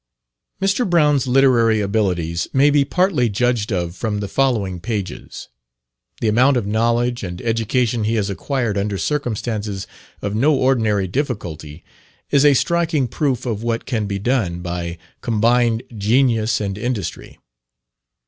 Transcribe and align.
Mr. 0.59 0.89
Brown's 0.89 1.27
literary 1.27 1.79
abilities 1.79 2.47
may 2.53 2.71
be 2.71 2.83
partly 2.83 3.29
judged 3.29 3.71
of 3.71 3.95
from 3.95 4.19
the 4.19 4.27
following 4.27 4.79
pages. 4.79 5.47
The 6.21 6.27
amount 6.27 6.57
of 6.57 6.65
knowledge 6.65 7.21
and 7.23 7.39
education 7.39 8.05
he 8.05 8.15
has 8.15 8.27
acquired 8.27 8.79
under 8.79 8.97
circumstances 8.97 9.85
of 10.23 10.33
no 10.33 10.55
ordinary 10.55 11.07
difficulty, 11.07 11.83
is 12.31 12.43
a 12.43 12.55
striking 12.55 13.07
proof 13.07 13.45
of 13.45 13.61
what 13.61 13.85
can 13.85 14.07
be 14.07 14.17
done 14.17 14.61
by 14.61 14.97
combined 15.21 15.83
genius 15.95 16.59
and 16.59 16.79
industry. 16.79 17.37